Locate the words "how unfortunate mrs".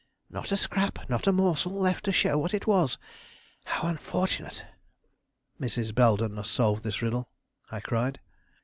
3.65-5.93